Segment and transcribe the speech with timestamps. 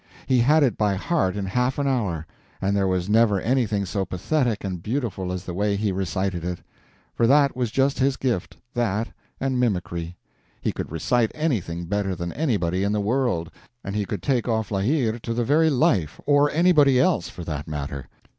[0.25, 2.25] He had it by heart in half an hour,
[2.59, 6.57] and there was never anything so pathetic and beautiful as the way he recited it.
[7.13, 9.09] For that was just his gift—that
[9.39, 10.17] and mimicry.
[10.59, 13.51] He could recite anything better than anybody in the world,
[13.83, 17.67] and he could take of La Hire to the very life—or anybody else, for that
[17.67, 18.07] matter.